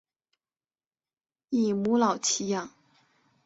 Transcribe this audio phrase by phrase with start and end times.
[1.51, 2.71] 以母老乞养。